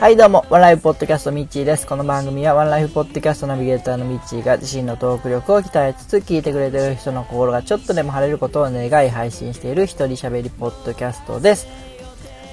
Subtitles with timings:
[0.00, 1.86] はいどうも、ワンライフポッドキャストミッチーです。
[1.86, 11.66] この番組はワンライフポッドキャストナビゲーターのミッチーが自身のトーク力を鍛えつつ聞いてくれてる人の心がちょっとでも晴れることを願い配信している一人喋りポッドキャストです。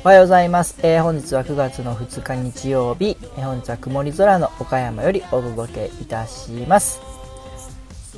[0.03, 0.77] おはようございます。
[0.83, 6.99] えー本日は9月の2日日曜日、えー本日は曇り空の岡山よりお届けいたします。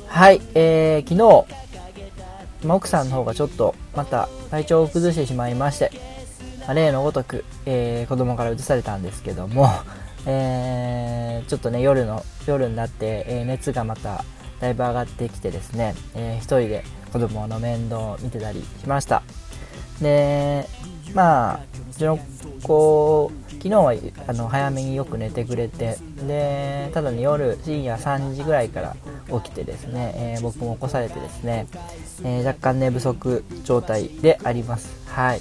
[0.08, 5.92] はい、えー、昨日、ま奥さんの方がちょっとまた体調を崩してしまいまして、
[6.66, 9.68] ま例のごとく、えー子供から移されたんですけども、
[10.26, 14.24] えーちょっとね夜の夜になって、えー熱がまた
[14.60, 19.22] だいぶ上がってきてですね、えー一人で子供の面倒を見てたりしました。
[20.00, 20.68] で
[21.14, 21.60] まあ
[21.90, 22.18] うちの
[22.62, 23.94] 子昨日は
[24.26, 25.96] あの早めによく寝てくれて
[26.26, 28.96] でただね夜深夜3時ぐらいから
[29.40, 31.66] 起きてですね、えー僕も起こされてですね、
[32.24, 34.88] えー若干寝不足状態であります。
[35.06, 35.40] はい。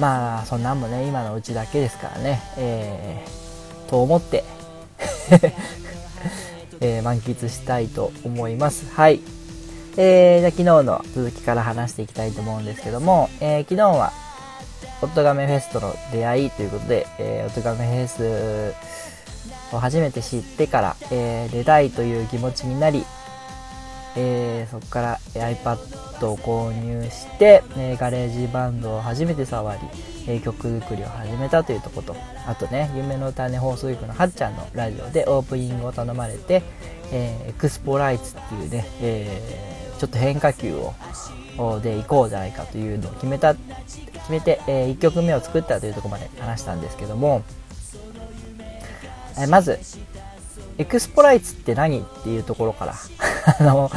[0.00, 2.40] まあそんなんもね今のうちだけですからね。
[2.56, 4.44] えー、と思って
[6.80, 8.86] えー満喫したいと思います。
[8.94, 9.20] はい。
[9.96, 14.12] えー、じゃあ昨日の続きから話していきたいと思うんですけども、えー昨日は
[15.02, 18.74] オットガメフェスとの出会いということで、えー、オットガメフェス
[19.74, 23.04] を初めて知ってから、えー出たいという気持ちになり、
[24.16, 25.76] えーそこから iPad
[26.28, 29.80] を購入して、えー GarageBand を初めて触り、
[30.26, 32.16] えー曲作りを始めたというとこと。
[32.46, 36.62] あとね夢の種放送局のはっちゃんのラジオでオープニングを頼まれて、
[37.12, 40.94] えーエクスポライツっていうね、えーちょっと変化球を
[41.82, 47.42] で行こうじゃないかというのを決めた決めて、え1曲目を作ったというとこまで話したんですけども、
[49.38, 49.78] えーまず
[50.78, 52.94] エクスポライツって何っていうところから
[53.46, 53.90] あの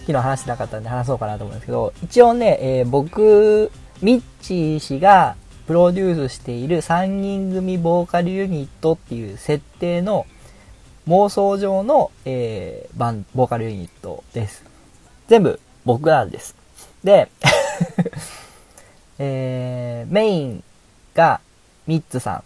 [0.00, 10.26] 昨日話してなかったんで話そうかなと思うんですけど一応ね、えー僕ミッチー氏がプロデュースしている3人組ボーカルユニットっていう設定の
[11.08, 14.64] 妄想上の、えーバンボーカルユニットです。
[15.26, 16.54] 全部僕なんです。
[17.04, 17.28] で
[19.18, 20.64] えーメイン
[21.14, 21.40] が
[21.86, 22.42] ミッツさん。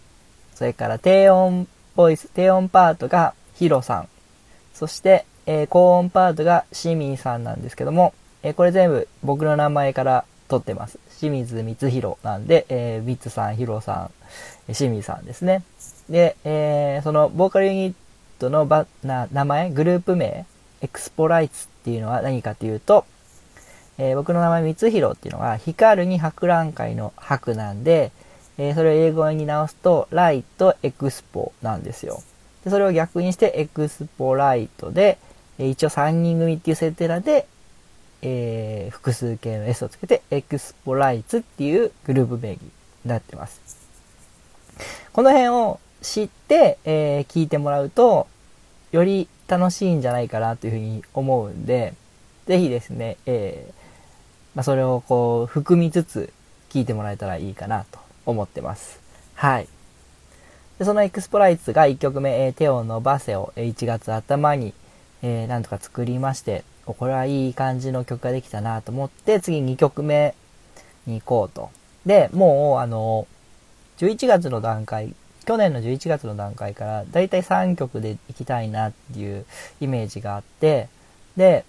[0.55, 4.07] それから低音ボイス低音パートがヒロさん。
[4.73, 10.99] そして、えー高音パートがシミさんなんですけども、えーこれ全部僕の名前から取ってます。
[11.19, 14.11] 清水光弘なんで、えーミツさんヒロさん
[14.67, 15.63] えーシミさんですね。
[16.09, 17.93] で、えーそのボーカルユニッ
[18.39, 20.45] トのばな名前グループ名
[20.81, 23.05] エクスポライツっていうのは何かっていうと、
[23.97, 28.11] えー僕の名前光弘っていうのは光るに博覧会の博なんで、
[28.57, 32.21] えーそれを英語に直すとライトエクスポなんですよ。
[32.63, 35.17] でそれを逆にしてエクスポライトで、
[35.59, 37.47] 一応3人組っていう設定なんで、
[38.21, 42.69] えー複数形の S をつけてエクスポライツっていうグループ名義に
[43.05, 43.61] なってます。
[45.11, 48.27] この辺を知って、えー聞いてもらうと
[48.91, 51.93] より楽しいんじゃないかなというふうに思うんで
[52.45, 53.83] ぜひですね、えー
[54.55, 56.33] まあ、それをこう含みつつ
[56.69, 58.99] 聞いてもらえたらいいかなと思ってます。
[59.35, 59.67] はい。
[60.79, 64.73] でそのエクスポライツが1曲目、え手を伸ばせを1月頭に、
[65.23, 70.35] えーなんとか作りまして、これはいい感じの曲ができたなと思って、次2曲目
[71.07, 71.71] に行こうと。
[72.05, 73.25] で、もう、あの、
[73.97, 79.45] 11月の段階、去年の11月の段階から、だいたい3曲で行きたいなっていう
[79.79, 80.89] イメージがあって、
[81.37, 81.63] で、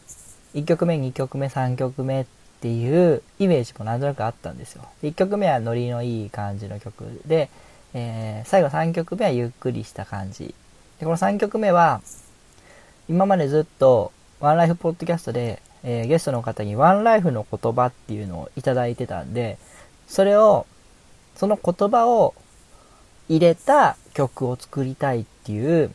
[0.55, 2.27] 1曲目、2曲目、3曲目っ
[2.61, 4.85] ていうイメージもなんとなくあったんですよ。
[5.03, 7.51] 1曲目はノリのいい感じの曲で、
[7.93, 10.55] えー最後3曲目はゆっくりした感じ。
[10.99, 12.01] で、この3曲目は、
[13.09, 19.59] 今までずっとワンライフポッドキャストで、えーゲストの方にワンライフの言葉っていうのをいただいてたんで、
[20.07, 20.67] それを、
[21.37, 22.35] その言葉を
[23.29, 25.91] 入れた曲を作りたいっていう、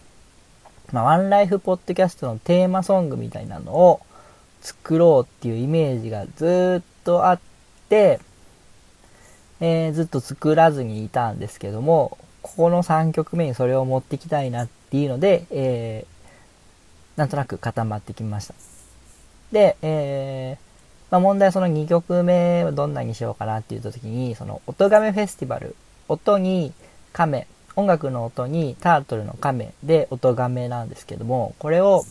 [0.92, 4.02] まあ、ワンライフポッドキャストのテーマソングみたいなのを
[4.62, 7.40] 作ろうっていうイメージがずっとあっ
[7.90, 8.20] て、
[9.62, 16.19] えーずっと作らずにいたんですけども、ここの3曲目にそれを持ってきたいなっていうので、えー
[17.20, 18.54] なんとなく固まってきました。
[19.52, 25.76] で、えーまあ、問題はその2曲目をどんなにしようかなって言った時に、その、音亀フェスティバル、
[26.08, 26.72] 音に
[27.12, 27.46] 亀、
[27.76, 32.06] 音楽の音にタートルの亀で音亀なんですけども、これを、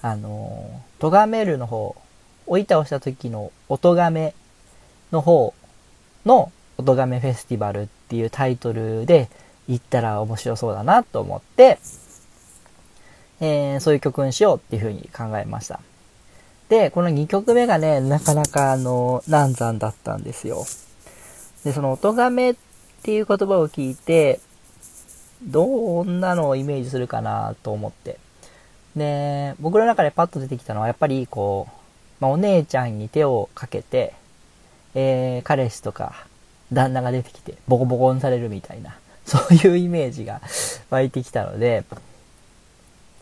[0.00, 1.94] あのー、とがめるの方、
[2.48, 4.34] お板をした時の音亀
[5.12, 5.54] の方
[6.26, 9.28] の音亀フェスティバルっていうタイトルで
[9.68, 11.78] 言ったら面白そうだなと思って、
[13.42, 15.80] えーそういう曲にしようっていうふうに考えました。
[16.70, 20.64] で、この2曲目がね、なかなかあの、難産だったんですよ。
[21.64, 22.54] で、その音亀っ
[23.02, 24.38] っていう言葉を聞いて、
[25.42, 28.16] どんなのをイメージするかなと思って。
[28.94, 31.72] で、僕の中でパッと出てきたのは、やっぱりこう、
[32.20, 34.14] まあ、お姉ちゃんに手をかけて、
[34.94, 36.26] えー、彼氏とか、
[36.72, 38.96] 旦那が出てきて、ボコボコにされるみたいな、
[39.26, 40.40] そういうイメージが
[40.90, 41.82] 湧いてきたので、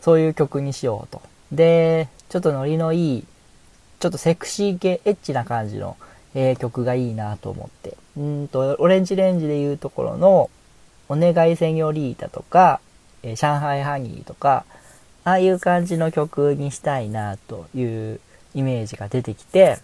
[0.01, 1.21] そういう曲にしようと。
[1.51, 3.25] で、ちょっとノリのいい、
[3.99, 5.95] ちょっとセクシー系、エッチな感じの、
[6.33, 7.95] えー、曲がいいなと思って。
[8.17, 10.49] うんと、オレンジレンジでいうところの、
[11.07, 12.79] お願いセニョリータとか、
[13.21, 14.65] えー、上海ハニーとか、
[15.23, 18.19] ああいう感じの曲にしたいなという
[18.55, 19.77] イメージが出てきて、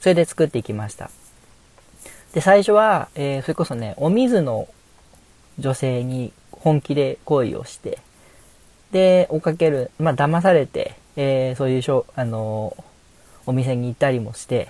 [0.00, 1.10] それで作っていきました。
[2.32, 4.68] で、最初は、えー、それこそね、お水の
[5.58, 7.98] 女性に本気で恋をして、
[8.92, 12.82] で、追っかける、まあ、騙されて、えー、そういうしょ、あのー、
[13.46, 14.68] お店に行ったりもして、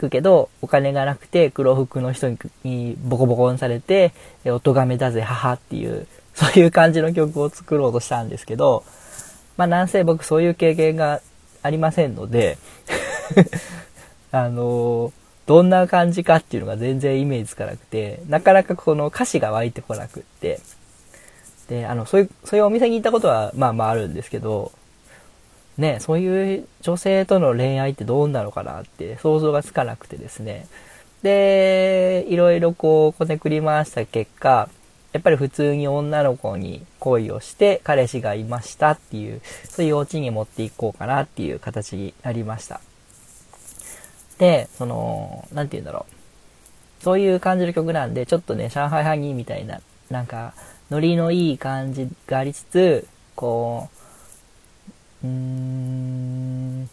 [0.00, 2.30] くけど、お金がなくて黒服の人
[2.64, 4.12] にボコボコにされて
[4.44, 8.82] え、お咎めだぜ、母っていう、そういう感じの曲を作ろうとしたんですけど、
[9.56, 11.20] まあなんせ僕そういう経験が
[11.62, 12.56] ありませんので
[14.32, 15.12] あの
[15.46, 20.60] どんな感じかっていうのが全然イメージつかなくて、なかなかこの歌詞が湧いてこなくって、
[21.70, 24.72] で、あの、そういう、そういうお店に行ったことはまあまああるんですけど、
[25.78, 30.66] ね、そういう女性との恋愛ってどうなのかなって想像がつかなくてですね。
[31.22, 34.68] で、いろいろこう、こねくり回した結果、
[35.12, 42.80] やっぱり普通に女の子に恋をして彼氏がいましたっていう、そういうオチに持っていこうかなっていう形になりました。
[44.38, 46.06] で、その、なんて言うんだろ
[47.00, 47.04] う。
[47.04, 49.80] そういう感じの曲なんで、ちょっとね、上海ハニーみたいな、
[50.10, 50.52] なんか、
[50.90, 53.06] ノリのいい感じがありつつ、
[53.36, 53.88] こ
[55.22, 56.90] う、うーん、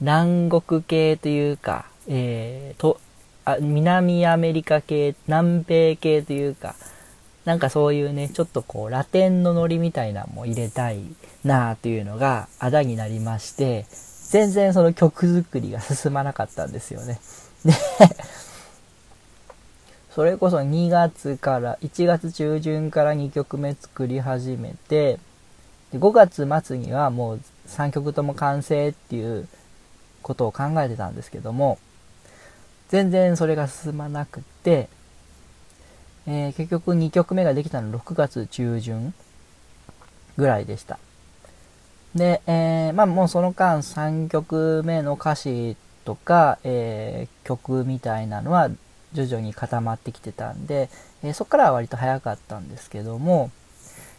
[0.00, 3.00] 南国系というか、えー、と、
[3.44, 6.74] あ南アメリカ系、南米系というか、
[7.44, 11.00] なんかそういうね、ちょっとこう、ラテンのノリみたいなのも入れたい
[11.42, 13.86] なあというのが、あだになりまして、
[14.28, 17.18] 全然その曲作りが進まなかったんですよね。
[17.64, 17.72] で、
[20.20, 25.18] それこそ2月から、1月中旬から2曲目作り始めて、
[25.92, 26.12] で5
[26.46, 29.48] 月末にはもう3曲とも完成っていう
[30.20, 31.78] ことを考えてたんですけども、
[32.90, 34.90] 全然それが進まなくて、
[36.26, 39.14] えー、結局2曲目ができたの6月中旬
[40.36, 40.98] ぐらいでした。
[42.14, 48.68] で、えー、まあもうその間3曲目の歌詞とか、えー、曲みたいなのは
[49.12, 50.88] 徐々に固まってきてたんで、
[51.22, 53.50] えそこからは割と早かったんですけども、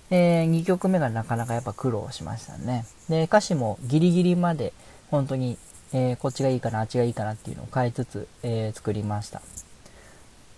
[0.09, 2.85] えー、2曲目がなかなかやっぱ苦労しましたね。
[3.09, 4.73] で、歌詞もギリギリまで
[5.09, 5.57] 本当に、
[5.93, 9.41] えー、こっちがいいかな、あっちがいいかなっていうのを変えつつ、え、作りました。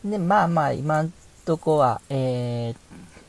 [0.03, 1.13] で、まあまあ今ん
[1.45, 2.75] とこは、え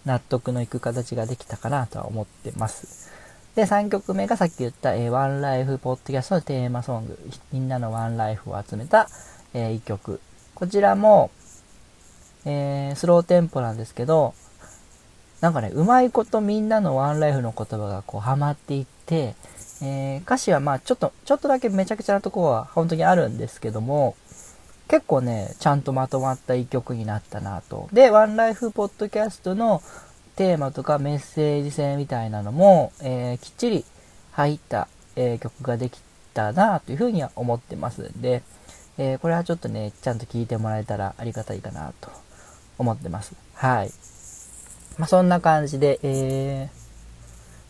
[0.07, 3.11] 納得のいく形ができたかなとは思ってます。
[3.55, 7.19] で、3曲目がさっき言った、えワンライフポッドキャストのテーマソング、
[7.53, 9.09] みんなのワンライフを集めた、
[9.53, 10.21] え1曲。
[10.55, 11.31] こちらも、
[12.45, 14.35] えスローテンポなんですけど、
[15.41, 19.35] なんかね、うまいことみんなのワンライフの言葉がこうハマっていって、
[19.83, 24.17] えー、歌詞はまあちょっと、ちょっとだけめちゃくちゃなとこは本当にあるんですけども、
[24.89, 27.89] 結構ね、ちゃんとまとまった一曲になったなと。
[27.93, 29.83] で、ワンライフポッドキャストの
[30.37, 33.85] テーマとかメッセージ性みたいなのも、えー、きっちり
[34.33, 36.01] 入った、えー、曲ができ
[36.33, 38.43] たなというふうには思ってますんで、
[38.99, 42.11] えこれはちょっとね、ちゃんと聞いてもらえたらありがたいかなと
[42.79, 43.35] 思ってます。
[43.55, 43.91] はい。
[44.99, 46.71] まあ、そんな感じで、え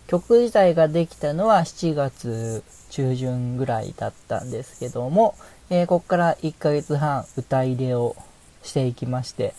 [0.07, 5.35] ー、曲自体ができたのは7月中旬ぐらいだったんですけども、
[5.71, 8.14] えー、ここから1ヶ月半歌入れを
[8.62, 9.54] していきまして、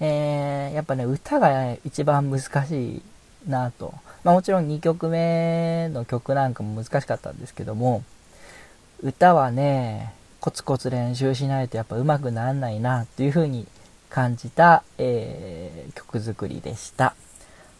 [0.00, 3.02] えー、やっぱね、歌が、ね、一番難しい
[3.48, 3.92] なと。
[4.22, 8.04] まあ、もちろん2曲目の曲なんかも難しかったんですけども、
[9.02, 13.66] 歌はね、コツコツ練習しないとやっぱ上手くならないなっていう風に
[14.08, 17.14] 感じた、えー、曲作りでした。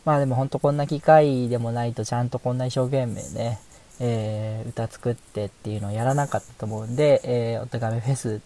[0.04, 3.60] まあでもほんとこんな機会でもないとちゃんとこんな一生懸命ね、
[4.00, 8.40] えー、歌作ってっていうのをやらなかったと思うんで、えー、お手紙フェス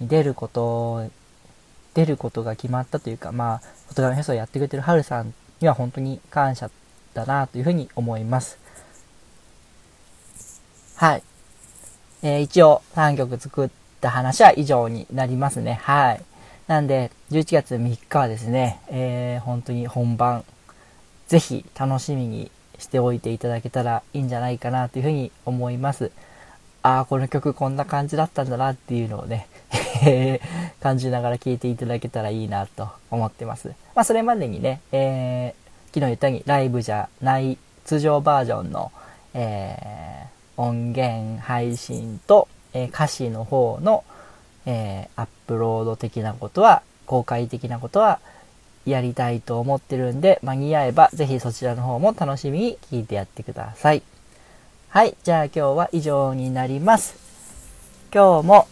[0.00, 1.10] に出ること、
[1.94, 6.70] 出ることが決まったというか、まあ、お手紙フェスをやってくれてるハルさんには本当に感謝
[7.14, 8.58] だなというふうに思います。
[10.96, 11.22] はい。
[12.22, 15.80] えー、一応3曲作った話は以上になりますね。
[15.82, 16.22] はい。
[16.68, 20.44] なんで、11月3日はですね、えー、本当に本番、
[21.26, 26.12] ぜひ楽しみにしておいていただけたらいいんじゃないかなというふうに思います。
[26.82, 29.46] ああ、この曲こんな感じだったんだなっていうのをね、
[30.80, 33.68] 感じながら聞いていただけたらいいなと思ってます。
[33.94, 38.90] まあ、それまでにね、えー、昨日言ったようにライブじゃない通常バージョンの、
[39.34, 44.04] えー、音源配信と、えー、歌詞の方の、
[44.66, 48.20] えー、アップロード的なことは、公開的なことは
[48.86, 54.02] やりたいと思ってるんで、間に合えばぜひそちらの方も楽しみに聞いてやってください。
[54.88, 57.16] はい、じゃあ今日は以上になります。
[58.12, 58.68] 今日も、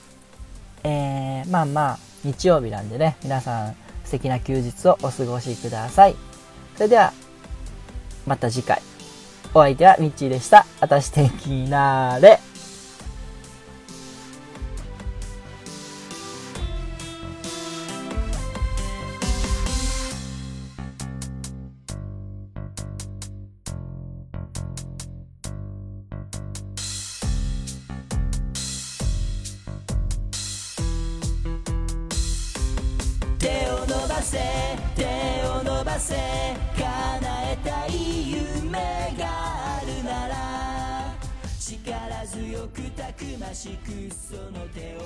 [0.85, 6.17] えー、まあまあ、日曜日なんでね、皆さん素敵な休日をお過ごしください。
[6.77, 7.13] それでは、
[8.27, 8.83] また次回。
[9.53, 10.65] お相手はミッチーでした。
[10.81, 12.41] あたしてきなーれ。
[34.23, 34.39] せ
[34.95, 35.03] 手
[35.47, 36.21] を伸ばせ叶
[37.53, 38.79] えたい夢
[39.19, 39.30] が
[41.85, 45.01] 力強くたくましくその手を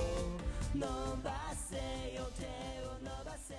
[0.75, 0.85] 伸
[1.23, 1.75] ばせ
[2.15, 2.43] よ手
[2.85, 3.55] を伸ばせ